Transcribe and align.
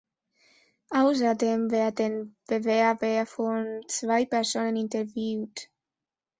Außerdem 0.89 1.69
werden 1.69 2.35
Bewerber 2.47 3.27
von 3.27 3.83
zwei 3.87 4.25
Personen 4.25 4.75
interviewt. 4.75 5.69